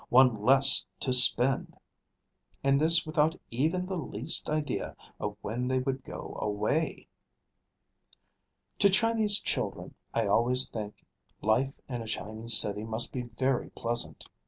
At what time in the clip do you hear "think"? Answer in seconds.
10.71-11.05